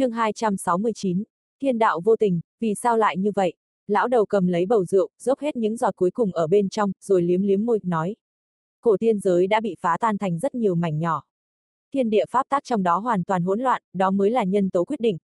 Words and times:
chương 0.00 0.12
269, 0.12 1.22
thiên 1.62 1.78
đạo 1.78 2.00
vô 2.04 2.16
tình, 2.16 2.40
vì 2.60 2.74
sao 2.74 2.96
lại 2.96 3.16
như 3.16 3.30
vậy? 3.34 3.54
Lão 3.86 4.08
đầu 4.08 4.26
cầm 4.26 4.46
lấy 4.46 4.66
bầu 4.66 4.84
rượu, 4.84 5.10
dốc 5.18 5.38
hết 5.38 5.56
những 5.56 5.76
giọt 5.76 5.96
cuối 5.96 6.10
cùng 6.10 6.32
ở 6.32 6.46
bên 6.46 6.68
trong, 6.68 6.92
rồi 7.00 7.22
liếm 7.22 7.42
liếm 7.42 7.66
môi, 7.66 7.80
nói. 7.82 8.16
Cổ 8.80 8.96
tiên 8.96 9.18
giới 9.18 9.46
đã 9.46 9.60
bị 9.60 9.74
phá 9.80 9.96
tan 10.00 10.18
thành 10.18 10.38
rất 10.38 10.54
nhiều 10.54 10.74
mảnh 10.74 10.98
nhỏ. 10.98 11.22
Thiên 11.94 12.10
địa 12.10 12.24
pháp 12.30 12.46
tác 12.48 12.64
trong 12.64 12.82
đó 12.82 12.98
hoàn 12.98 13.24
toàn 13.24 13.42
hỗn 13.42 13.60
loạn, 13.60 13.82
đó 13.92 14.10
mới 14.10 14.30
là 14.30 14.44
nhân 14.44 14.70
tố 14.70 14.84
quyết 14.84 15.00
định. 15.00 15.18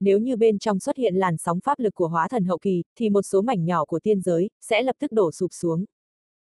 Nếu 0.00 0.18
như 0.18 0.36
bên 0.36 0.58
trong 0.58 0.80
xuất 0.80 0.96
hiện 0.96 1.14
làn 1.14 1.36
sóng 1.36 1.60
pháp 1.60 1.78
lực 1.78 1.94
của 1.94 2.08
hóa 2.08 2.28
thần 2.28 2.44
hậu 2.44 2.58
kỳ, 2.58 2.82
thì 2.96 3.10
một 3.10 3.22
số 3.22 3.40
mảnh 3.40 3.64
nhỏ 3.64 3.84
của 3.84 4.00
tiên 4.00 4.20
giới, 4.20 4.50
sẽ 4.60 4.82
lập 4.82 4.96
tức 4.98 5.12
đổ 5.12 5.32
sụp 5.32 5.52
xuống. 5.52 5.84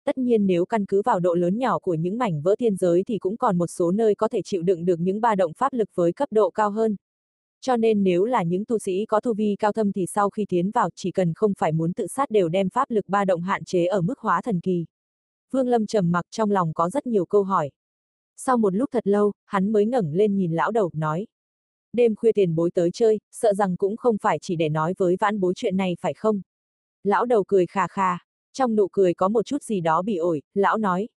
Tất 0.06 0.18
nhiên 0.18 0.48
nếu 0.48 0.66
căn 0.66 0.86
cứ 0.86 1.02
vào 1.06 1.20
độ 1.20 1.34
lớn 1.34 1.58
nhỏ 1.58 1.80
của 1.80 1.94
những 1.94 2.18
mảnh 2.18 2.42
vỡ 2.42 2.56
thiên 2.60 2.76
giới 2.76 3.04
thì 3.08 3.18
cũng 3.18 3.38
còn 3.38 3.58
một 3.58 3.68
số 3.68 3.92
nơi 3.92 4.16
có 4.16 4.28
thể 4.28 4.42
chịu 4.44 4.64
đựng 4.64 4.86
được 4.86 5.00
những 5.00 5.22
ba 5.22 5.36
động 5.36 5.54
pháp 5.54 5.74
lực 5.74 5.90
với 5.96 6.14
cấp 6.14 6.30
độ 6.32 6.50
cao 6.50 6.70
hơn. 6.70 6.96
Cho 7.66 7.78
nên 7.78 8.04
nếu 8.04 8.26
là 8.26 8.44
những 8.44 8.66
tu 8.66 8.80
sĩ 8.80 9.06
có 9.06 9.20
tu 9.20 9.34
vi 9.34 9.56
cao 9.60 9.72
thâm 9.72 9.92
thì 9.92 10.06
sau 10.06 10.30
khi 10.30 10.46
tiến 10.50 10.72
vào 10.72 10.90
chỉ 10.96 11.12
cần 11.12 11.34
không 11.34 11.54
phải 11.58 11.72
muốn 11.72 11.94
tự 11.94 12.08
sát 12.08 12.30
đều 12.30 12.50
đem 12.50 12.70
pháp 12.70 12.92
lực 12.92 13.10
ba 13.10 13.26
động 13.26 13.42
hạn 13.42 13.64
chế 13.64 13.86
ở 13.86 14.02
mức 14.02 14.20
hóa 14.20 14.42
thần 14.42 14.60
kỳ. 14.60 14.86
Vương 15.52 15.68
Lâm 15.68 15.86
trầm 15.86 16.12
mặc 16.12 16.26
trong 16.32 16.52
lòng 16.52 16.74
có 16.74 16.90
rất 16.90 17.08
nhiều 17.08 17.26
câu 17.26 17.44
hỏi. 17.44 17.72
Sau 18.38 18.58
một 18.58 18.76
lúc 18.76 18.90
thật 18.92 19.08
lâu, 19.08 19.34
hắn 19.46 19.72
mới 19.72 19.86
ngẩng 19.86 20.14
lên 20.14 20.36
nhìn 20.36 20.52
lão 20.52 20.72
đầu, 20.72 20.92
nói. 20.94 21.28
Đêm 21.94 22.16
khuya 22.16 22.32
tiền 22.32 22.56
bối 22.56 22.72
tới 22.72 22.92
chơi, 22.92 23.20
sợ 23.32 23.54
rằng 23.54 23.78
cũng 23.78 23.98
không 23.98 24.18
phải 24.22 24.40
chỉ 24.42 24.56
để 24.56 24.70
nói 24.70 24.94
với 24.98 25.16
vãn 25.20 25.40
bối 25.40 25.54
chuyện 25.56 25.78
này 25.78 25.98
phải 26.02 26.14
không? 26.14 26.42
Lão 27.04 27.26
đầu 27.26 27.44
cười 27.48 27.66
khà 27.66 27.88
khà, 27.88 28.18
trong 28.54 28.76
nụ 28.76 28.88
cười 28.92 29.14
có 29.14 29.30
một 29.30 29.46
chút 29.46 29.64
gì 29.64 29.82
đó 29.82 30.02
bị 30.02 30.18
ổi, 30.18 30.42
lão 30.54 30.78
nói. 30.78 31.10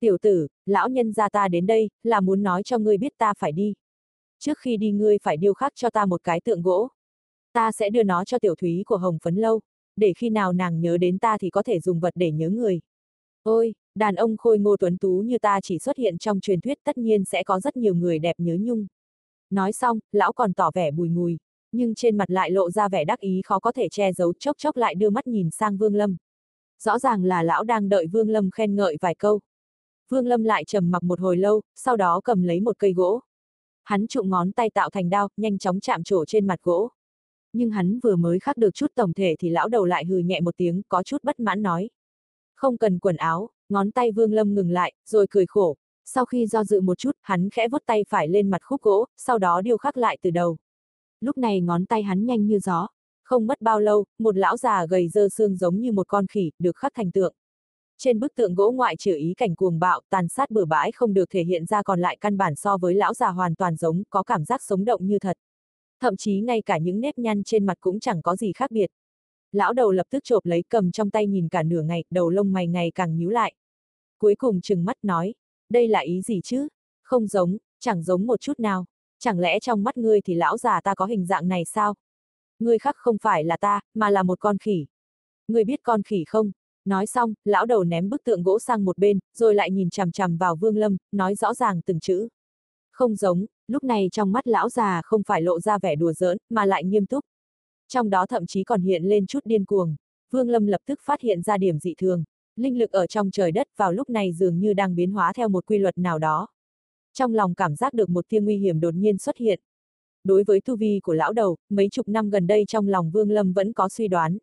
Tiểu 0.00 0.18
tử, 0.22 0.48
lão 0.66 0.88
nhân 0.88 1.12
gia 1.12 1.28
ta 1.28 1.48
đến 1.48 1.66
đây, 1.66 1.90
là 2.02 2.20
muốn 2.20 2.42
nói 2.42 2.62
cho 2.62 2.78
ngươi 2.78 2.98
biết 2.98 3.12
ta 3.18 3.34
phải 3.38 3.52
đi. 3.52 3.74
Trước 4.40 4.58
khi 4.58 4.76
đi 4.76 4.90
ngươi 4.90 5.18
phải 5.22 5.36
điêu 5.36 5.54
khắc 5.54 5.72
cho 5.74 5.90
ta 5.90 6.06
một 6.06 6.24
cái 6.24 6.40
tượng 6.40 6.62
gỗ. 6.62 6.88
Ta 7.52 7.72
sẽ 7.72 7.90
đưa 7.90 8.02
nó 8.02 8.24
cho 8.24 8.38
tiểu 8.38 8.54
thúy 8.54 8.82
của 8.86 8.96
Hồng 8.96 9.18
Phấn 9.22 9.36
Lâu, 9.36 9.60
để 9.96 10.12
khi 10.16 10.30
nào 10.30 10.52
nàng 10.52 10.80
nhớ 10.80 10.96
đến 10.96 11.18
ta 11.18 11.38
thì 11.38 11.50
có 11.50 11.62
thể 11.62 11.80
dùng 11.80 12.00
vật 12.00 12.12
để 12.16 12.30
nhớ 12.32 12.50
người. 12.50 12.80
Ôi, 13.42 13.74
đàn 13.94 14.14
ông 14.14 14.36
khôi 14.36 14.58
ngô 14.58 14.76
tuấn 14.76 14.98
tú 14.98 15.22
như 15.26 15.38
ta 15.38 15.60
chỉ 15.62 15.78
xuất 15.78 15.96
hiện 15.96 16.18
trong 16.18 16.40
truyền 16.40 16.60
thuyết 16.60 16.78
tất 16.84 16.98
nhiên 16.98 17.24
sẽ 17.24 17.42
có 17.42 17.60
rất 17.60 17.76
nhiều 17.76 17.94
người 17.94 18.18
đẹp 18.18 18.34
nhớ 18.38 18.56
nhung. 18.60 18.86
Nói 19.50 19.72
xong, 19.72 19.98
lão 20.12 20.32
còn 20.32 20.52
tỏ 20.52 20.70
vẻ 20.74 20.90
bùi 20.90 21.08
ngùi, 21.08 21.38
nhưng 21.72 21.94
trên 21.94 22.16
mặt 22.16 22.30
lại 22.30 22.50
lộ 22.50 22.70
ra 22.70 22.88
vẻ 22.88 23.04
đắc 23.04 23.20
ý 23.20 23.40
khó 23.44 23.58
có 23.58 23.72
thể 23.72 23.88
che 23.88 24.12
giấu 24.12 24.32
chốc 24.38 24.58
chốc 24.58 24.76
lại 24.76 24.94
đưa 24.94 25.10
mắt 25.10 25.26
nhìn 25.26 25.50
sang 25.50 25.76
Vương 25.76 25.94
Lâm. 25.94 26.16
Rõ 26.82 26.98
ràng 26.98 27.24
là 27.24 27.42
lão 27.42 27.64
đang 27.64 27.88
đợi 27.88 28.06
Vương 28.06 28.28
Lâm 28.28 28.50
khen 28.50 28.76
ngợi 28.76 28.96
vài 29.00 29.14
câu. 29.14 29.40
Vương 30.08 30.26
Lâm 30.26 30.44
lại 30.44 30.64
trầm 30.64 30.90
mặc 30.90 31.02
một 31.02 31.20
hồi 31.20 31.36
lâu, 31.36 31.62
sau 31.74 31.96
đó 31.96 32.20
cầm 32.24 32.42
lấy 32.42 32.60
một 32.60 32.78
cây 32.78 32.92
gỗ. 32.92 33.20
Hắn 33.84 34.06
trụng 34.06 34.30
ngón 34.30 34.52
tay 34.52 34.70
tạo 34.70 34.90
thành 34.90 35.10
đao, 35.10 35.28
nhanh 35.36 35.58
chóng 35.58 35.80
chạm 35.80 36.02
trổ 36.02 36.24
trên 36.24 36.46
mặt 36.46 36.62
gỗ. 36.62 36.90
Nhưng 37.52 37.70
hắn 37.70 38.00
vừa 38.02 38.16
mới 38.16 38.38
khắc 38.38 38.56
được 38.56 38.74
chút 38.74 38.92
tổng 38.94 39.12
thể 39.12 39.34
thì 39.38 39.48
lão 39.50 39.68
đầu 39.68 39.84
lại 39.84 40.04
hừ 40.04 40.18
nhẹ 40.18 40.40
một 40.40 40.56
tiếng, 40.56 40.82
có 40.88 41.02
chút 41.02 41.24
bất 41.24 41.40
mãn 41.40 41.62
nói. 41.62 41.90
Không 42.54 42.78
cần 42.78 42.98
quần 42.98 43.16
áo, 43.16 43.50
ngón 43.68 43.90
tay 43.90 44.12
Vương 44.12 44.32
Lâm 44.32 44.54
ngừng 44.54 44.70
lại, 44.70 44.92
rồi 45.06 45.26
cười 45.30 45.46
khổ. 45.46 45.76
Sau 46.04 46.24
khi 46.24 46.46
do 46.46 46.64
dự 46.64 46.80
một 46.80 46.98
chút, 46.98 47.12
hắn 47.22 47.50
khẽ 47.50 47.68
vốt 47.68 47.82
tay 47.86 48.04
phải 48.08 48.28
lên 48.28 48.50
mặt 48.50 48.62
khúc 48.64 48.82
gỗ, 48.82 49.06
sau 49.16 49.38
đó 49.38 49.60
điêu 49.60 49.76
khắc 49.76 49.96
lại 49.96 50.18
từ 50.22 50.30
đầu. 50.30 50.56
Lúc 51.20 51.38
này 51.38 51.60
ngón 51.60 51.86
tay 51.86 52.02
hắn 52.02 52.26
nhanh 52.26 52.46
như 52.46 52.58
gió, 52.58 52.88
không 53.22 53.46
mất 53.46 53.60
bao 53.60 53.80
lâu, 53.80 54.04
một 54.18 54.36
lão 54.36 54.56
già 54.56 54.86
gầy 54.86 55.08
dơ 55.08 55.28
xương 55.28 55.56
giống 55.56 55.80
như 55.80 55.92
một 55.92 56.08
con 56.08 56.26
khỉ, 56.26 56.50
được 56.58 56.76
khắc 56.76 56.92
thành 56.94 57.10
tượng. 57.10 57.34
Trên 58.02 58.20
bức 58.20 58.34
tượng 58.34 58.54
gỗ 58.54 58.70
ngoại 58.70 58.96
trừ 58.96 59.14
ý 59.16 59.34
cảnh 59.36 59.54
cuồng 59.54 59.78
bạo, 59.78 60.00
tàn 60.10 60.28
sát 60.28 60.50
bừa 60.50 60.64
bãi 60.64 60.92
không 60.92 61.14
được 61.14 61.30
thể 61.30 61.42
hiện 61.42 61.66
ra 61.66 61.82
còn 61.82 62.00
lại 62.00 62.16
căn 62.20 62.36
bản 62.36 62.54
so 62.54 62.76
với 62.76 62.94
lão 62.94 63.14
già 63.14 63.28
hoàn 63.28 63.54
toàn 63.54 63.76
giống, 63.76 64.02
có 64.10 64.22
cảm 64.22 64.44
giác 64.44 64.62
sống 64.62 64.84
động 64.84 65.06
như 65.06 65.18
thật. 65.18 65.36
Thậm 66.00 66.16
chí 66.16 66.40
ngay 66.40 66.62
cả 66.62 66.78
những 66.78 67.00
nếp 67.00 67.18
nhăn 67.18 67.44
trên 67.44 67.66
mặt 67.66 67.76
cũng 67.80 68.00
chẳng 68.00 68.22
có 68.22 68.36
gì 68.36 68.52
khác 68.52 68.70
biệt. 68.70 68.90
Lão 69.52 69.72
đầu 69.72 69.90
lập 69.90 70.06
tức 70.10 70.24
chộp 70.24 70.46
lấy 70.46 70.64
cầm 70.68 70.90
trong 70.90 71.10
tay 71.10 71.26
nhìn 71.26 71.48
cả 71.48 71.62
nửa 71.62 71.82
ngày, 71.82 72.04
đầu 72.10 72.30
lông 72.30 72.52
mày 72.52 72.66
ngày 72.66 72.92
càng 72.94 73.16
nhíu 73.16 73.30
lại. 73.30 73.54
Cuối 74.18 74.34
cùng 74.34 74.60
trừng 74.60 74.84
mắt 74.84 74.96
nói, 75.02 75.34
đây 75.70 75.88
là 75.88 76.00
ý 76.00 76.22
gì 76.22 76.40
chứ? 76.44 76.68
Không 77.02 77.26
giống, 77.26 77.56
chẳng 77.80 78.02
giống 78.02 78.26
một 78.26 78.40
chút 78.40 78.60
nào. 78.60 78.84
Chẳng 79.18 79.38
lẽ 79.38 79.60
trong 79.60 79.84
mắt 79.84 79.96
ngươi 79.96 80.20
thì 80.20 80.34
lão 80.34 80.56
già 80.56 80.80
ta 80.80 80.94
có 80.94 81.06
hình 81.06 81.26
dạng 81.26 81.48
này 81.48 81.64
sao? 81.64 81.94
Ngươi 82.58 82.78
khắc 82.78 82.96
không 82.96 83.16
phải 83.22 83.44
là 83.44 83.56
ta, 83.56 83.80
mà 83.94 84.10
là 84.10 84.22
một 84.22 84.40
con 84.40 84.58
khỉ. 84.58 84.86
Ngươi 85.48 85.64
biết 85.64 85.80
con 85.82 86.02
khỉ 86.02 86.24
không? 86.26 86.52
Nói 86.84 87.06
xong, 87.06 87.34
lão 87.44 87.66
đầu 87.66 87.84
ném 87.84 88.08
bức 88.08 88.24
tượng 88.24 88.42
gỗ 88.42 88.58
sang 88.58 88.84
một 88.84 88.98
bên, 88.98 89.18
rồi 89.34 89.54
lại 89.54 89.70
nhìn 89.70 89.90
chằm 89.90 90.12
chằm 90.12 90.36
vào 90.36 90.56
Vương 90.56 90.76
Lâm, 90.76 90.96
nói 91.12 91.34
rõ 91.34 91.54
ràng 91.54 91.80
từng 91.86 92.00
chữ. 92.00 92.28
Không 92.92 93.16
giống, 93.16 93.46
lúc 93.68 93.84
này 93.84 94.08
trong 94.12 94.32
mắt 94.32 94.46
lão 94.46 94.68
già 94.68 95.02
không 95.04 95.22
phải 95.22 95.42
lộ 95.42 95.60
ra 95.60 95.78
vẻ 95.78 95.96
đùa 95.96 96.12
giỡn, 96.12 96.38
mà 96.50 96.64
lại 96.64 96.84
nghiêm 96.84 97.06
túc. 97.06 97.24
Trong 97.88 98.10
đó 98.10 98.26
thậm 98.26 98.46
chí 98.46 98.64
còn 98.64 98.82
hiện 98.82 99.04
lên 99.04 99.26
chút 99.26 99.40
điên 99.44 99.64
cuồng. 99.64 99.96
Vương 100.30 100.48
Lâm 100.48 100.66
lập 100.66 100.80
tức 100.86 101.00
phát 101.04 101.20
hiện 101.20 101.42
ra 101.42 101.58
điểm 101.58 101.78
dị 101.78 101.94
thường. 101.98 102.24
Linh 102.56 102.78
lực 102.78 102.92
ở 102.92 103.06
trong 103.06 103.30
trời 103.30 103.52
đất 103.52 103.68
vào 103.76 103.92
lúc 103.92 104.10
này 104.10 104.32
dường 104.32 104.58
như 104.58 104.72
đang 104.72 104.94
biến 104.94 105.10
hóa 105.12 105.32
theo 105.32 105.48
một 105.48 105.66
quy 105.66 105.78
luật 105.78 105.98
nào 105.98 106.18
đó. 106.18 106.48
Trong 107.14 107.34
lòng 107.34 107.54
cảm 107.54 107.76
giác 107.76 107.94
được 107.94 108.08
một 108.10 108.28
tia 108.28 108.40
nguy 108.40 108.56
hiểm 108.56 108.80
đột 108.80 108.94
nhiên 108.94 109.18
xuất 109.18 109.36
hiện. 109.36 109.60
Đối 110.24 110.44
với 110.44 110.60
tu 110.60 110.76
vi 110.76 111.00
của 111.02 111.12
lão 111.12 111.32
đầu, 111.32 111.56
mấy 111.68 111.88
chục 111.88 112.08
năm 112.08 112.30
gần 112.30 112.46
đây 112.46 112.64
trong 112.68 112.88
lòng 112.88 113.10
Vương 113.10 113.30
Lâm 113.30 113.52
vẫn 113.52 113.72
có 113.72 113.88
suy 113.88 114.08
đoán. 114.08 114.38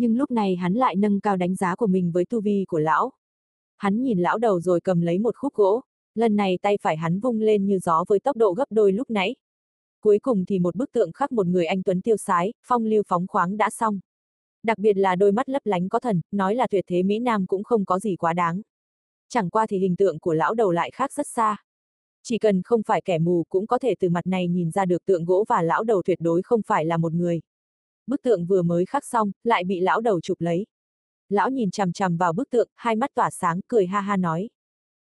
Nhưng 0.00 0.16
lúc 0.16 0.30
này 0.30 0.56
hắn 0.56 0.74
lại 0.74 0.96
nâng 0.96 1.20
cao 1.20 1.36
đánh 1.36 1.54
giá 1.54 1.76
của 1.76 1.86
mình 1.86 2.12
với 2.12 2.24
tu 2.24 2.40
vi 2.40 2.64
của 2.68 2.78
lão. 2.78 3.12
Hắn 3.76 4.02
nhìn 4.02 4.18
lão 4.18 4.38
đầu 4.38 4.60
rồi 4.60 4.80
cầm 4.80 5.00
lấy 5.00 5.18
một 5.18 5.36
khúc 5.36 5.54
gỗ, 5.54 5.80
lần 6.14 6.36
này 6.36 6.58
tay 6.62 6.78
phải 6.82 6.96
hắn 6.96 7.20
vung 7.20 7.40
lên 7.40 7.66
như 7.66 7.78
gió 7.78 8.04
với 8.08 8.20
tốc 8.20 8.36
độ 8.36 8.52
gấp 8.52 8.64
đôi 8.70 8.92
lúc 8.92 9.10
nãy. 9.10 9.36
Cuối 10.00 10.18
cùng 10.18 10.44
thì 10.44 10.58
một 10.58 10.76
bức 10.76 10.92
tượng 10.92 11.12
khắc 11.12 11.32
một 11.32 11.46
người 11.46 11.66
anh 11.66 11.82
tuấn 11.82 12.00
tiêu 12.00 12.16
sái, 12.16 12.52
phong 12.66 12.84
lưu 12.84 13.02
phóng 13.06 13.26
khoáng 13.26 13.56
đã 13.56 13.70
xong. 13.70 14.00
Đặc 14.62 14.78
biệt 14.78 14.96
là 14.96 15.16
đôi 15.16 15.32
mắt 15.32 15.48
lấp 15.48 15.62
lánh 15.64 15.88
có 15.88 16.00
thần, 16.00 16.20
nói 16.30 16.54
là 16.54 16.66
tuyệt 16.70 16.84
thế 16.88 17.02
Mỹ 17.02 17.18
Nam 17.18 17.46
cũng 17.46 17.64
không 17.64 17.84
có 17.84 17.98
gì 17.98 18.16
quá 18.16 18.32
đáng. 18.32 18.60
Chẳng 19.28 19.50
qua 19.50 19.66
thì 19.66 19.78
hình 19.78 19.96
tượng 19.96 20.18
của 20.18 20.34
lão 20.34 20.54
đầu 20.54 20.70
lại 20.70 20.90
khác 20.90 21.12
rất 21.12 21.26
xa. 21.26 21.56
Chỉ 22.22 22.38
cần 22.38 22.62
không 22.62 22.82
phải 22.86 23.00
kẻ 23.04 23.18
mù 23.18 23.44
cũng 23.48 23.66
có 23.66 23.78
thể 23.78 23.94
từ 24.00 24.08
mặt 24.08 24.26
này 24.26 24.48
nhìn 24.48 24.70
ra 24.70 24.84
được 24.84 25.04
tượng 25.04 25.24
gỗ 25.24 25.44
và 25.48 25.62
lão 25.62 25.84
đầu 25.84 26.02
tuyệt 26.04 26.18
đối 26.20 26.42
không 26.42 26.60
phải 26.66 26.84
là 26.84 26.96
một 26.96 27.12
người. 27.12 27.40
Bức 28.06 28.22
tượng 28.22 28.46
vừa 28.46 28.62
mới 28.62 28.86
khắc 28.86 29.04
xong, 29.04 29.32
lại 29.44 29.64
bị 29.64 29.80
lão 29.80 30.00
đầu 30.00 30.20
chụp 30.20 30.40
lấy. 30.40 30.66
Lão 31.28 31.50
nhìn 31.50 31.70
chằm 31.70 31.92
chằm 31.92 32.16
vào 32.16 32.32
bức 32.32 32.50
tượng, 32.50 32.68
hai 32.74 32.96
mắt 32.96 33.10
tỏa 33.14 33.30
sáng, 33.30 33.60
cười 33.68 33.86
ha 33.86 34.00
ha 34.00 34.16
nói. 34.16 34.50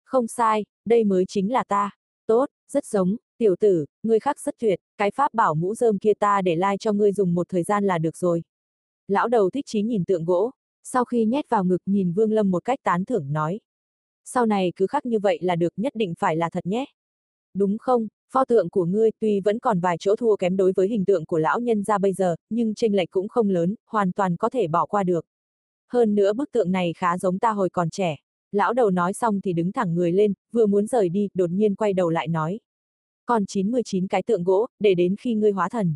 Không 0.04 0.28
sai, 0.28 0.66
đây 0.86 1.04
mới 1.04 1.26
chính 1.28 1.52
là 1.52 1.64
ta. 1.64 1.92
Tốt, 2.28 2.46
rất 2.72 2.86
giống, 2.86 3.16
tiểu 3.38 3.56
tử, 3.60 3.86
ngươi 4.04 4.20
khắc 4.20 4.40
rất 4.40 4.56
tuyệt, 4.60 4.80
cái 4.98 5.12
pháp 5.12 5.34
bảo 5.34 5.56
mũ 5.56 5.76
rơm 5.76 6.00
kia 6.00 6.14
ta 6.20 6.42
để 6.42 6.56
lai 6.56 6.74
like 6.74 6.78
cho 6.78 6.94
ngươi 6.94 7.14
dùng 7.14 7.34
một 7.34 7.50
thời 7.50 7.64
gian 7.64 7.86
là 7.86 7.98
được 7.98 8.18
rồi. 8.18 8.44
Lão 9.08 9.28
đầu 9.28 9.50
thích 9.50 9.66
chí 9.68 9.82
nhìn 9.82 10.06
tượng 10.06 10.26
gỗ, 10.26 10.52
sau 10.84 11.06
khi 11.06 11.26
nhét 11.26 11.50
vào 11.50 11.64
ngực 11.64 11.82
nhìn 11.86 12.14
Vương 12.14 12.32
Lâm 12.32 12.52
một 12.52 12.66
cách 12.66 12.80
tán 12.84 13.06
thưởng 13.06 13.34
nói. 13.34 13.60
Sau 14.26 14.46
này 14.46 14.74
cứ 14.76 14.88
khắc 14.88 15.06
như 15.06 15.20
vậy 15.20 15.40
là 15.42 15.56
được 15.56 15.74
nhất 15.78 15.96
định 15.96 16.14
phải 16.20 16.36
là 16.36 16.50
thật 16.50 16.66
nhé. 16.66 16.86
Đúng 17.54 17.78
không, 17.78 18.08
pho 18.32 18.46
tượng 18.46 18.70
của 18.70 18.86
ngươi 18.86 19.12
tuy 19.20 19.40
vẫn 19.40 19.60
còn 19.60 19.80
vài 19.80 19.98
chỗ 20.00 20.16
thua 20.16 20.36
kém 20.36 20.58
đối 20.58 20.72
với 20.76 20.88
hình 20.88 21.06
tượng 21.06 21.26
của 21.26 21.38
lão 21.38 21.60
nhân 21.60 21.84
ra 21.84 21.98
bây 21.98 22.14
giờ, 22.14 22.36
nhưng 22.50 22.76
chênh 22.76 22.96
lệch 22.96 23.12
cũng 23.12 23.28
không 23.28 23.50
lớn, 23.50 23.76
hoàn 23.88 24.12
toàn 24.12 24.36
có 24.38 24.50
thể 24.50 24.68
bỏ 24.68 24.86
qua 24.86 25.04
được. 25.04 25.26
Hơn 25.92 26.16
nữa 26.16 26.34
bức 26.34 26.52
tượng 26.52 26.72
này 26.72 26.94
khá 26.98 27.18
giống 27.18 27.40
ta 27.40 27.52
hồi 27.52 27.70
còn 27.70 27.90
trẻ. 27.90 28.18
Lão 28.52 28.74
đầu 28.74 28.90
nói 28.90 29.14
xong 29.14 29.42
thì 29.42 29.54
đứng 29.54 29.72
thẳng 29.72 29.96
người 29.96 30.12
lên, 30.12 30.34
vừa 30.52 30.66
muốn 30.66 30.88
rời 30.88 31.10
đi, 31.10 31.30
đột 31.34 31.50
nhiên 31.50 31.76
quay 31.76 31.94
đầu 31.94 32.10
lại 32.10 32.28
nói. 32.28 32.60
Còn 33.26 33.46
99 33.46 34.08
cái 34.08 34.24
tượng 34.24 34.44
gỗ, 34.44 34.68
để 34.80 34.94
đến 34.94 35.16
khi 35.20 35.36
ngươi 35.36 35.52
hóa 35.52 35.70
thần. 35.70 35.96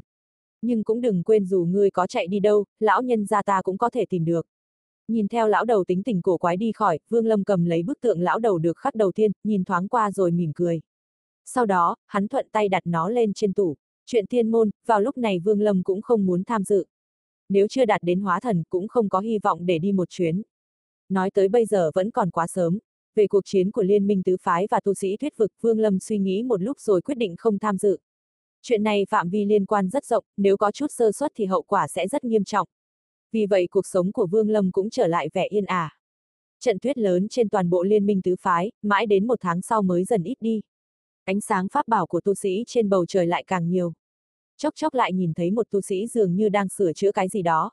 Nhưng 0.61 0.83
cũng 0.83 1.01
đừng 1.01 1.23
quên 1.23 1.45
dù 1.45 1.65
ngươi 1.65 1.91
có 1.91 2.07
chạy 2.07 2.27
đi 2.27 2.39
đâu, 2.39 2.65
lão 2.79 3.01
nhân 3.01 3.25
gia 3.25 3.43
ta 3.43 3.61
cũng 3.61 3.77
có 3.77 3.89
thể 3.89 4.05
tìm 4.09 4.25
được. 4.25 4.47
Nhìn 5.07 5.27
theo 5.27 5.47
lão 5.47 5.65
đầu 5.65 5.83
tính 5.83 6.03
tình 6.03 6.21
cổ 6.21 6.37
quái 6.37 6.57
đi 6.57 6.71
khỏi, 6.71 6.99
Vương 7.09 7.25
Lâm 7.25 7.43
cầm 7.43 7.65
lấy 7.65 7.83
bức 7.83 8.01
tượng 8.01 8.21
lão 8.21 8.39
đầu 8.39 8.57
được 8.57 8.77
khắc 8.77 8.95
đầu 8.95 9.11
tiên, 9.11 9.31
nhìn 9.43 9.63
thoáng 9.63 9.87
qua 9.87 10.11
rồi 10.11 10.31
mỉm 10.31 10.51
cười. 10.55 10.81
Sau 11.45 11.65
đó, 11.65 11.95
hắn 12.05 12.27
thuận 12.27 12.47
tay 12.51 12.69
đặt 12.69 12.83
nó 12.85 13.09
lên 13.09 13.33
trên 13.33 13.53
tủ. 13.53 13.75
Chuyện 14.05 14.25
thiên 14.27 14.51
môn, 14.51 14.69
vào 14.85 15.01
lúc 15.01 15.17
này 15.17 15.39
Vương 15.39 15.61
Lâm 15.61 15.83
cũng 15.83 16.01
không 16.01 16.25
muốn 16.25 16.43
tham 16.43 16.63
dự. 16.63 16.85
Nếu 17.49 17.67
chưa 17.67 17.85
đạt 17.85 18.03
đến 18.03 18.21
hóa 18.21 18.39
thần 18.39 18.63
cũng 18.69 18.87
không 18.87 19.09
có 19.09 19.19
hy 19.19 19.39
vọng 19.39 19.65
để 19.65 19.79
đi 19.79 19.91
một 19.91 20.09
chuyến. 20.09 20.41
Nói 21.09 21.31
tới 21.31 21.47
bây 21.47 21.65
giờ 21.65 21.91
vẫn 21.93 22.11
còn 22.11 22.31
quá 22.31 22.47
sớm. 22.47 22.79
Về 23.15 23.27
cuộc 23.27 23.41
chiến 23.45 23.71
của 23.71 23.83
Liên 23.83 24.07
minh 24.07 24.23
tứ 24.23 24.37
phái 24.41 24.67
và 24.71 24.79
tu 24.79 24.93
sĩ 24.93 25.17
thuyết 25.17 25.37
vực, 25.37 25.51
Vương 25.61 25.79
Lâm 25.79 25.99
suy 25.99 26.17
nghĩ 26.17 26.43
một 26.43 26.61
lúc 26.61 26.79
rồi 26.79 27.01
quyết 27.01 27.15
định 27.15 27.35
không 27.37 27.59
tham 27.59 27.77
dự. 27.77 27.97
Chuyện 28.61 28.83
này 28.83 29.05
phạm 29.09 29.29
vi 29.29 29.45
liên 29.45 29.65
quan 29.65 29.89
rất 29.89 30.05
rộng, 30.05 30.23
nếu 30.37 30.57
có 30.57 30.71
chút 30.71 30.87
sơ 30.89 31.11
suất 31.11 31.31
thì 31.35 31.45
hậu 31.45 31.61
quả 31.61 31.87
sẽ 31.87 32.07
rất 32.07 32.23
nghiêm 32.23 32.43
trọng. 32.43 32.67
Vì 33.31 33.45
vậy 33.45 33.67
cuộc 33.71 33.87
sống 33.87 34.11
của 34.11 34.25
Vương 34.25 34.49
Lâm 34.49 34.71
cũng 34.71 34.89
trở 34.89 35.07
lại 35.07 35.29
vẻ 35.33 35.47
yên 35.49 35.65
ả. 35.65 35.97
Trận 36.59 36.79
tuyết 36.79 36.97
lớn 36.97 37.27
trên 37.29 37.49
toàn 37.49 37.69
bộ 37.69 37.83
liên 37.83 38.05
minh 38.05 38.21
tứ 38.21 38.35
phái, 38.39 38.71
mãi 38.81 39.05
đến 39.05 39.27
một 39.27 39.39
tháng 39.41 39.61
sau 39.61 39.81
mới 39.81 40.03
dần 40.03 40.23
ít 40.23 40.35
đi. 40.39 40.61
Ánh 41.25 41.41
sáng 41.41 41.67
pháp 41.67 41.87
bảo 41.87 42.07
của 42.07 42.21
tu 42.21 42.35
sĩ 42.35 42.63
trên 42.67 42.89
bầu 42.89 43.05
trời 43.05 43.27
lại 43.27 43.43
càng 43.47 43.69
nhiều. 43.69 43.93
Chốc 44.57 44.75
chốc 44.75 44.93
lại 44.93 45.13
nhìn 45.13 45.33
thấy 45.33 45.51
một 45.51 45.69
tu 45.69 45.81
sĩ 45.81 46.07
dường 46.07 46.35
như 46.35 46.49
đang 46.49 46.69
sửa 46.69 46.93
chữa 46.93 47.11
cái 47.11 47.29
gì 47.29 47.41
đó. 47.41 47.71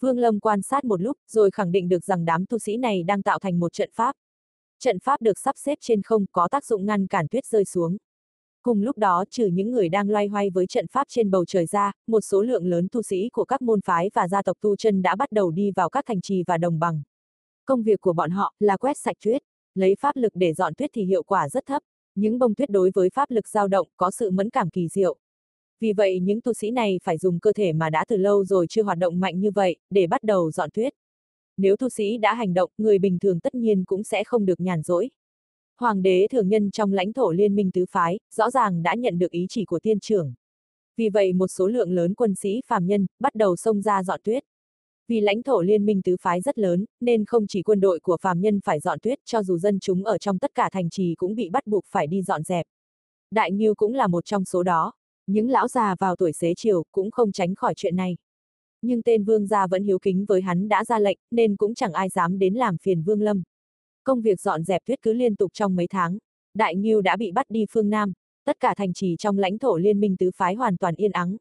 Vương 0.00 0.18
Lâm 0.18 0.40
quan 0.40 0.62
sát 0.62 0.84
một 0.84 1.00
lúc, 1.00 1.16
rồi 1.28 1.50
khẳng 1.50 1.72
định 1.72 1.88
được 1.88 2.04
rằng 2.04 2.24
đám 2.24 2.46
tu 2.46 2.58
sĩ 2.58 2.76
này 2.76 3.02
đang 3.02 3.22
tạo 3.22 3.38
thành 3.38 3.60
một 3.60 3.72
trận 3.72 3.90
pháp. 3.94 4.16
Trận 4.78 4.98
pháp 4.98 5.22
được 5.22 5.38
sắp 5.38 5.54
xếp 5.58 5.78
trên 5.80 6.02
không 6.02 6.26
có 6.32 6.48
tác 6.48 6.64
dụng 6.64 6.86
ngăn 6.86 7.06
cản 7.06 7.28
tuyết 7.28 7.46
rơi 7.46 7.64
xuống. 7.64 7.96
Cùng 8.62 8.82
lúc 8.82 8.98
đó 8.98 9.24
trừ 9.30 9.46
những 9.46 9.70
người 9.70 9.88
đang 9.88 10.10
loay 10.10 10.26
hoay 10.26 10.50
với 10.50 10.66
trận 10.66 10.86
pháp 10.86 11.04
trên 11.08 11.30
bầu 11.30 11.44
trời 11.44 11.66
ra, 11.66 11.92
một 12.06 12.20
số 12.20 12.42
lượng 12.42 12.66
lớn 12.66 12.88
tu 12.92 13.02
sĩ 13.02 13.28
của 13.32 13.44
các 13.44 13.62
môn 13.62 13.80
phái 13.80 14.10
và 14.14 14.28
gia 14.28 14.42
tộc 14.42 14.56
tu 14.60 14.76
chân 14.76 15.02
đã 15.02 15.16
bắt 15.16 15.32
đầu 15.32 15.50
đi 15.50 15.70
vào 15.70 15.90
các 15.90 16.04
thành 16.06 16.20
trì 16.20 16.42
và 16.46 16.58
đồng 16.58 16.78
bằng. 16.78 17.02
Công 17.64 17.82
việc 17.82 18.00
của 18.00 18.12
bọn 18.12 18.30
họ 18.30 18.54
là 18.58 18.76
quét 18.76 18.98
sạch 18.98 19.16
tuyết, 19.24 19.42
lấy 19.74 19.94
pháp 20.00 20.16
lực 20.16 20.32
để 20.34 20.54
dọn 20.54 20.74
tuyết 20.74 20.90
thì 20.92 21.04
hiệu 21.04 21.22
quả 21.22 21.48
rất 21.48 21.66
thấp. 21.66 21.82
Những 22.14 22.38
bông 22.38 22.54
tuyết 22.54 22.70
đối 22.70 22.90
với 22.94 23.10
pháp 23.10 23.30
lực 23.30 23.48
dao 23.48 23.68
động 23.68 23.88
có 23.96 24.10
sự 24.10 24.30
mẫn 24.30 24.50
cảm 24.50 24.70
kỳ 24.70 24.88
diệu. 24.88 25.16
Vì 25.80 25.92
vậy 25.92 26.20
những 26.20 26.40
tu 26.40 26.52
sĩ 26.52 26.70
này 26.70 27.00
phải 27.02 27.18
dùng 27.18 27.40
cơ 27.40 27.52
thể 27.52 27.72
mà 27.72 27.90
đã 27.90 28.04
từ 28.08 28.16
lâu 28.16 28.44
rồi 28.44 28.66
chưa 28.68 28.82
hoạt 28.82 28.98
động 28.98 29.20
mạnh 29.20 29.40
như 29.40 29.50
vậy, 29.50 29.76
để 29.90 30.06
bắt 30.06 30.22
đầu 30.22 30.50
dọn 30.50 30.70
tuyết. 30.74 30.94
Nếu 31.56 31.76
tu 31.76 31.88
sĩ 31.88 32.18
đã 32.18 32.34
hành 32.34 32.54
động, 32.54 32.70
người 32.78 32.98
bình 32.98 33.18
thường 33.18 33.40
tất 33.40 33.54
nhiên 33.54 33.84
cũng 33.84 34.04
sẽ 34.04 34.24
không 34.24 34.46
được 34.46 34.60
nhàn 34.60 34.82
rỗi. 34.82 35.10
Hoàng 35.80 36.02
đế 36.02 36.26
thường 36.30 36.48
nhân 36.48 36.70
trong 36.70 36.92
lãnh 36.92 37.12
thổ 37.12 37.32
liên 37.32 37.54
minh 37.54 37.70
tứ 37.70 37.84
phái, 37.90 38.18
rõ 38.34 38.50
ràng 38.50 38.82
đã 38.82 38.94
nhận 38.94 39.18
được 39.18 39.30
ý 39.30 39.46
chỉ 39.48 39.64
của 39.64 39.78
tiên 39.78 40.00
trưởng. 40.00 40.34
Vì 40.96 41.08
vậy 41.08 41.32
một 41.32 41.48
số 41.48 41.66
lượng 41.66 41.92
lớn 41.92 42.14
quân 42.14 42.34
sĩ 42.34 42.60
phàm 42.66 42.86
nhân, 42.86 43.06
bắt 43.20 43.34
đầu 43.34 43.56
xông 43.56 43.82
ra 43.82 44.02
dọn 44.02 44.20
tuyết. 44.24 44.44
Vì 45.08 45.20
lãnh 45.20 45.42
thổ 45.42 45.62
liên 45.62 45.86
minh 45.86 46.02
tứ 46.02 46.16
phái 46.20 46.40
rất 46.40 46.58
lớn, 46.58 46.84
nên 47.00 47.24
không 47.24 47.46
chỉ 47.46 47.62
quân 47.62 47.80
đội 47.80 48.00
của 48.00 48.16
phàm 48.20 48.40
nhân 48.40 48.60
phải 48.64 48.80
dọn 48.80 48.98
tuyết, 49.02 49.18
cho 49.24 49.42
dù 49.42 49.58
dân 49.58 49.80
chúng 49.80 50.04
ở 50.04 50.18
trong 50.18 50.38
tất 50.38 50.54
cả 50.54 50.68
thành 50.72 50.90
trì 50.90 51.14
cũng 51.14 51.34
bị 51.34 51.50
bắt 51.50 51.66
buộc 51.66 51.84
phải 51.86 52.06
đi 52.06 52.22
dọn 52.22 52.42
dẹp. 52.42 52.66
Đại 53.30 53.52
Nhiêu 53.52 53.74
cũng 53.74 53.94
là 53.94 54.06
một 54.06 54.24
trong 54.24 54.44
số 54.44 54.62
đó. 54.62 54.92
Những 55.26 55.50
lão 55.50 55.68
già 55.68 55.94
vào 55.98 56.16
tuổi 56.16 56.32
xế 56.32 56.54
chiều 56.56 56.84
cũng 56.92 57.10
không 57.10 57.32
tránh 57.32 57.54
khỏi 57.54 57.74
chuyện 57.76 57.96
này. 57.96 58.16
Nhưng 58.82 59.02
tên 59.02 59.24
vương 59.24 59.46
gia 59.46 59.66
vẫn 59.66 59.82
hiếu 59.82 59.98
kính 59.98 60.24
với 60.24 60.42
hắn 60.42 60.68
đã 60.68 60.84
ra 60.84 60.98
lệnh, 60.98 61.18
nên 61.30 61.56
cũng 61.56 61.74
chẳng 61.74 61.92
ai 61.92 62.08
dám 62.08 62.38
đến 62.38 62.54
làm 62.54 62.78
phiền 62.78 63.02
vương 63.02 63.22
lâm. 63.22 63.42
Công 64.04 64.22
việc 64.22 64.40
dọn 64.40 64.64
dẹp 64.64 64.82
tuyết 64.84 65.02
cứ 65.02 65.12
liên 65.12 65.36
tục 65.36 65.52
trong 65.54 65.76
mấy 65.76 65.86
tháng. 65.90 66.18
Đại 66.54 66.76
Nhiêu 66.76 67.00
đã 67.00 67.16
bị 67.16 67.32
bắt 67.32 67.46
đi 67.48 67.66
phương 67.70 67.90
Nam, 67.90 68.12
tất 68.44 68.60
cả 68.60 68.74
thành 68.74 68.92
trì 68.92 69.16
trong 69.18 69.38
lãnh 69.38 69.58
thổ 69.58 69.76
liên 69.76 70.00
minh 70.00 70.16
tứ 70.16 70.30
phái 70.36 70.54
hoàn 70.54 70.76
toàn 70.76 70.94
yên 70.94 71.12
ắng. 71.12 71.36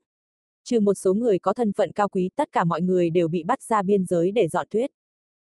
Trừ 0.63 0.79
một 0.79 0.93
số 0.93 1.13
người 1.13 1.39
có 1.39 1.53
thân 1.53 1.73
phận 1.73 1.91
cao 1.91 2.09
quý 2.09 2.29
tất 2.35 2.51
cả 2.51 2.63
mọi 2.63 2.81
người 2.81 3.09
đều 3.09 3.27
bị 3.27 3.43
bắt 3.43 3.61
ra 3.61 3.81
biên 3.81 4.05
giới 4.05 4.31
để 4.31 4.47
dọn 4.47 4.67
tuyết. 4.69 4.91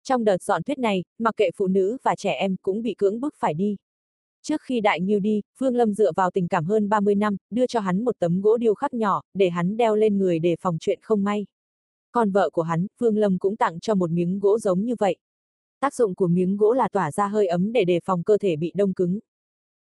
Trong 0.04 0.24
đợt 0.24 0.42
dọn 0.42 0.62
tuyết 0.62 0.78
này, 0.78 1.04
mặc 1.18 1.34
kệ 1.36 1.50
phụ 1.56 1.66
nữ 1.66 1.96
và 2.02 2.14
trẻ 2.16 2.32
em 2.32 2.56
cũng 2.62 2.82
bị 2.82 2.94
cưỡng 2.98 3.20
bức 3.20 3.34
phải 3.38 3.54
đi. 3.54 3.76
Trước 4.42 4.62
khi 4.62 4.80
Đại 4.80 5.00
Nhiêu 5.00 5.20
đi, 5.20 5.42
Vương 5.58 5.76
Lâm 5.76 5.94
dựa 5.94 6.12
vào 6.16 6.30
tình 6.30 6.48
cảm 6.48 6.64
hơn 6.64 6.88
30 6.88 7.14
năm, 7.14 7.36
đưa 7.50 7.66
cho 7.66 7.80
hắn 7.80 8.04
một 8.04 8.18
tấm 8.18 8.40
gỗ 8.40 8.56
điêu 8.56 8.74
khắc 8.74 8.94
nhỏ, 8.94 9.22
để 9.34 9.50
hắn 9.50 9.76
đeo 9.76 9.96
lên 9.96 10.18
người 10.18 10.38
để 10.38 10.56
phòng 10.60 10.76
chuyện 10.80 10.98
không 11.02 11.24
may. 11.24 11.46
Còn 12.12 12.30
vợ 12.30 12.50
của 12.50 12.62
hắn, 12.62 12.86
Vương 12.98 13.16
Lâm 13.16 13.38
cũng 13.38 13.56
tặng 13.56 13.80
cho 13.80 13.94
một 13.94 14.10
miếng 14.10 14.38
gỗ 14.38 14.58
giống 14.58 14.84
như 14.84 14.94
vậy. 14.98 15.16
Tác 15.80 15.94
dụng 15.94 16.14
của 16.14 16.28
miếng 16.28 16.56
gỗ 16.56 16.72
là 16.72 16.88
tỏa 16.92 17.10
ra 17.10 17.26
hơi 17.26 17.46
ấm 17.46 17.72
để 17.72 17.84
đề 17.84 18.00
phòng 18.04 18.22
cơ 18.22 18.38
thể 18.38 18.56
bị 18.56 18.72
đông 18.74 18.94
cứng. 18.94 19.18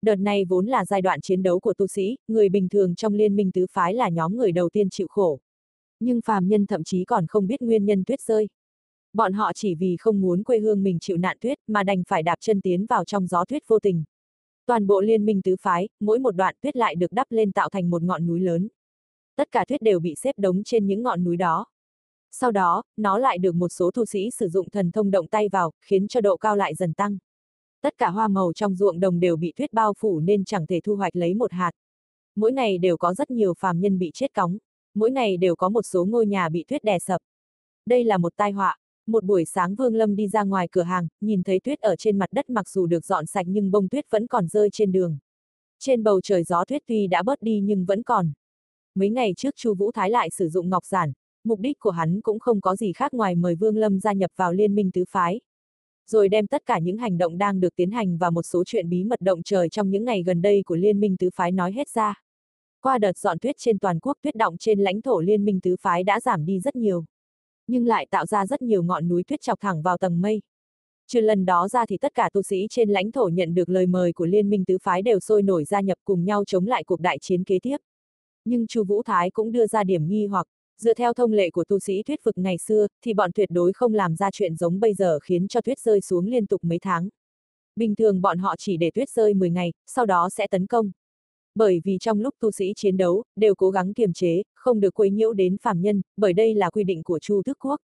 Đợt 0.01 0.15
này 0.15 0.45
vốn 0.45 0.65
là 0.65 0.85
giai 0.85 1.01
đoạn 1.01 1.21
chiến 1.21 1.43
đấu 1.43 1.59
của 1.59 1.73
tu 1.73 1.87
sĩ, 1.87 2.17
người 2.27 2.49
bình 2.49 2.69
thường 2.69 2.95
trong 2.95 3.13
liên 3.13 3.35
minh 3.35 3.51
tứ 3.51 3.65
phái 3.71 3.93
là 3.93 4.09
nhóm 4.09 4.37
người 4.37 4.51
đầu 4.51 4.69
tiên 4.69 4.89
chịu 4.89 5.07
khổ. 5.07 5.39
Nhưng 5.99 6.21
phàm 6.21 6.47
nhân 6.47 6.65
thậm 6.65 6.83
chí 6.83 7.05
còn 7.05 7.27
không 7.27 7.47
biết 7.47 7.61
nguyên 7.61 7.85
nhân 7.85 8.03
tuyết 8.03 8.21
rơi. 8.21 8.47
Bọn 9.13 9.33
họ 9.33 9.51
chỉ 9.55 9.75
vì 9.75 9.95
không 9.99 10.21
muốn 10.21 10.43
quê 10.43 10.59
hương 10.59 10.83
mình 10.83 10.99
chịu 10.99 11.17
nạn 11.17 11.37
tuyết 11.41 11.57
mà 11.67 11.83
đành 11.83 12.03
phải 12.07 12.23
đạp 12.23 12.35
chân 12.39 12.61
tiến 12.61 12.85
vào 12.85 13.05
trong 13.05 13.27
gió 13.27 13.45
tuyết 13.45 13.63
vô 13.67 13.79
tình. 13.79 14.03
Toàn 14.65 14.87
bộ 14.87 15.01
liên 15.01 15.25
minh 15.25 15.41
tứ 15.41 15.55
phái, 15.61 15.89
mỗi 15.99 16.19
một 16.19 16.31
đoạn 16.31 16.55
tuyết 16.61 16.75
lại 16.75 16.95
được 16.95 17.11
đắp 17.11 17.27
lên 17.29 17.51
tạo 17.51 17.69
thành 17.69 17.89
một 17.89 18.03
ngọn 18.03 18.27
núi 18.27 18.39
lớn. 18.39 18.67
Tất 19.35 19.51
cả 19.51 19.65
tuyết 19.67 19.81
đều 19.81 19.99
bị 19.99 20.15
xếp 20.15 20.35
đống 20.37 20.63
trên 20.63 20.87
những 20.87 21.03
ngọn 21.03 21.23
núi 21.23 21.37
đó. 21.37 21.65
Sau 22.31 22.51
đó, 22.51 22.83
nó 22.97 23.17
lại 23.17 23.37
được 23.37 23.55
một 23.55 23.69
số 23.69 23.91
tu 23.91 24.05
sĩ 24.05 24.29
sử 24.31 24.47
dụng 24.49 24.69
thần 24.69 24.91
thông 24.91 25.11
động 25.11 25.27
tay 25.27 25.49
vào, 25.49 25.71
khiến 25.81 26.07
cho 26.07 26.21
độ 26.21 26.37
cao 26.37 26.55
lại 26.55 26.75
dần 26.75 26.93
tăng. 26.93 27.17
Tất 27.81 27.93
cả 27.97 28.09
hoa 28.09 28.27
màu 28.27 28.53
trong 28.53 28.75
ruộng 28.75 28.99
đồng 28.99 29.19
đều 29.19 29.35
bị 29.35 29.53
tuyết 29.55 29.73
bao 29.73 29.93
phủ 29.97 30.19
nên 30.19 30.45
chẳng 30.45 30.65
thể 30.67 30.79
thu 30.83 30.95
hoạch 30.95 31.15
lấy 31.15 31.33
một 31.33 31.51
hạt. 31.51 31.71
Mỗi 32.35 32.51
ngày 32.51 32.77
đều 32.77 32.97
có 32.97 33.13
rất 33.13 33.31
nhiều 33.31 33.53
phàm 33.53 33.79
nhân 33.79 33.99
bị 33.99 34.11
chết 34.13 34.33
cóng. 34.33 34.57
Mỗi 34.93 35.11
ngày 35.11 35.37
đều 35.37 35.55
có 35.55 35.69
một 35.69 35.81
số 35.81 36.05
ngôi 36.05 36.25
nhà 36.25 36.49
bị 36.49 36.65
tuyết 36.67 36.83
đè 36.83 36.99
sập. 36.99 37.21
Đây 37.85 38.03
là 38.03 38.17
một 38.17 38.33
tai 38.35 38.51
họa. 38.51 38.77
Một 39.07 39.23
buổi 39.23 39.45
sáng 39.45 39.75
Vương 39.75 39.95
Lâm 39.95 40.15
đi 40.15 40.27
ra 40.27 40.43
ngoài 40.43 40.67
cửa 40.71 40.81
hàng, 40.81 41.07
nhìn 41.21 41.43
thấy 41.43 41.59
tuyết 41.59 41.79
ở 41.79 41.95
trên 41.95 42.17
mặt 42.17 42.29
đất 42.31 42.49
mặc 42.49 42.69
dù 42.69 42.85
được 42.85 43.05
dọn 43.05 43.25
sạch 43.25 43.45
nhưng 43.49 43.71
bông 43.71 43.89
tuyết 43.89 44.05
vẫn 44.09 44.27
còn 44.27 44.47
rơi 44.47 44.69
trên 44.71 44.91
đường. 44.91 45.17
Trên 45.79 46.03
bầu 46.03 46.21
trời 46.21 46.43
gió 46.43 46.65
tuyết 46.65 46.83
tuy 46.87 47.07
đã 47.07 47.23
bớt 47.23 47.41
đi 47.41 47.59
nhưng 47.63 47.85
vẫn 47.85 48.03
còn. 48.03 48.31
Mấy 48.95 49.09
ngày 49.09 49.33
trước 49.37 49.55
Chu 49.55 49.73
Vũ 49.73 49.91
Thái 49.91 50.09
lại 50.09 50.29
sử 50.29 50.49
dụng 50.49 50.69
ngọc 50.69 50.85
giản, 50.85 51.13
mục 51.43 51.59
đích 51.59 51.79
của 51.79 51.89
hắn 51.89 52.21
cũng 52.21 52.39
không 52.39 52.61
có 52.61 52.75
gì 52.75 52.93
khác 52.93 53.13
ngoài 53.13 53.35
mời 53.35 53.55
Vương 53.55 53.77
Lâm 53.77 53.99
gia 53.99 54.13
nhập 54.13 54.31
vào 54.35 54.53
liên 54.53 54.75
minh 54.75 54.91
tứ 54.91 55.05
phái. 55.09 55.39
Rồi 56.07 56.29
đem 56.29 56.47
tất 56.47 56.65
cả 56.65 56.79
những 56.79 56.97
hành 56.97 57.17
động 57.17 57.37
đang 57.37 57.59
được 57.59 57.75
tiến 57.75 57.91
hành 57.91 58.17
và 58.17 58.29
một 58.29 58.43
số 58.43 58.63
chuyện 58.63 58.89
bí 58.89 59.03
mật 59.03 59.21
động 59.21 59.43
trời 59.43 59.69
trong 59.69 59.89
những 59.89 60.05
ngày 60.05 60.23
gần 60.23 60.41
đây 60.41 60.63
của 60.65 60.75
liên 60.75 60.99
minh 60.99 61.17
tứ 61.17 61.29
phái 61.35 61.51
nói 61.51 61.71
hết 61.71 61.89
ra. 61.89 62.21
Qua 62.81 62.97
đợt 62.97 63.17
dọn 63.17 63.39
tuyết 63.39 63.55
trên 63.59 63.79
toàn 63.79 63.99
quốc 63.99 64.17
tuyết 64.21 64.35
động 64.35 64.57
trên 64.57 64.79
lãnh 64.79 65.01
thổ 65.01 65.19
liên 65.19 65.45
minh 65.45 65.59
tứ 65.61 65.75
phái 65.81 66.03
đã 66.03 66.19
giảm 66.19 66.45
đi 66.45 66.59
rất 66.59 66.75
nhiều. 66.75 67.05
Nhưng 67.67 67.85
lại 67.85 68.07
tạo 68.09 68.25
ra 68.25 68.45
rất 68.45 68.61
nhiều 68.61 68.83
ngọn 68.83 69.07
núi 69.07 69.23
tuyết 69.23 69.41
chọc 69.41 69.59
thẳng 69.59 69.81
vào 69.81 69.97
tầng 69.97 70.21
mây. 70.21 70.41
Trừ 71.07 71.21
lần 71.21 71.45
đó 71.45 71.67
ra 71.67 71.85
thì 71.85 71.97
tất 71.97 72.13
cả 72.13 72.29
tu 72.33 72.41
sĩ 72.41 72.67
trên 72.69 72.89
lãnh 72.89 73.11
thổ 73.11 73.29
nhận 73.33 73.53
được 73.53 73.69
lời 73.69 73.85
mời 73.85 74.13
của 74.13 74.25
liên 74.25 74.49
minh 74.49 74.65
tứ 74.65 74.77
phái 74.83 75.01
đều 75.01 75.19
sôi 75.19 75.41
nổi 75.41 75.65
gia 75.65 75.81
nhập 75.81 75.97
cùng 76.05 76.25
nhau 76.25 76.43
chống 76.45 76.67
lại 76.67 76.83
cuộc 76.83 76.99
đại 76.99 77.17
chiến 77.21 77.43
kế 77.43 77.59
tiếp. 77.59 77.77
Nhưng 78.45 78.67
Chu 78.67 78.83
Vũ 78.83 79.03
Thái 79.03 79.31
cũng 79.31 79.51
đưa 79.51 79.67
ra 79.67 79.83
điểm 79.83 80.07
nghi 80.07 80.25
hoặc, 80.25 80.47
Dựa 80.81 80.93
theo 80.93 81.13
thông 81.13 81.31
lệ 81.31 81.49
của 81.49 81.63
tu 81.63 81.79
sĩ 81.79 82.03
thuyết 82.03 82.23
vực 82.23 82.37
ngày 82.37 82.57
xưa, 82.57 82.87
thì 83.03 83.13
bọn 83.13 83.31
tuyệt 83.35 83.49
đối 83.51 83.73
không 83.73 83.93
làm 83.93 84.15
ra 84.15 84.31
chuyện 84.31 84.55
giống 84.55 84.79
bây 84.79 84.93
giờ 84.93 85.19
khiến 85.19 85.47
cho 85.47 85.61
tuyết 85.61 85.79
rơi 85.79 86.01
xuống 86.01 86.25
liên 86.25 86.45
tục 86.45 86.63
mấy 86.63 86.79
tháng. 86.79 87.09
Bình 87.75 87.95
thường 87.95 88.21
bọn 88.21 88.37
họ 88.37 88.55
chỉ 88.57 88.77
để 88.77 88.91
tuyết 88.93 89.09
rơi 89.09 89.33
10 89.33 89.49
ngày, 89.49 89.73
sau 89.85 90.05
đó 90.05 90.29
sẽ 90.29 90.47
tấn 90.47 90.67
công. 90.67 90.91
Bởi 91.55 91.81
vì 91.83 91.97
trong 92.01 92.19
lúc 92.19 92.35
tu 92.39 92.51
sĩ 92.51 92.73
chiến 92.75 92.97
đấu, 92.97 93.23
đều 93.35 93.55
cố 93.55 93.69
gắng 93.69 93.93
kiềm 93.93 94.13
chế, 94.13 94.43
không 94.55 94.79
được 94.79 94.93
quấy 94.93 95.11
nhiễu 95.11 95.33
đến 95.33 95.57
phàm 95.61 95.81
nhân, 95.81 96.01
bởi 96.17 96.33
đây 96.33 96.53
là 96.53 96.69
quy 96.69 96.83
định 96.83 97.03
của 97.03 97.19
Chu 97.19 97.43
Thức 97.43 97.57
Quốc. 97.59 97.79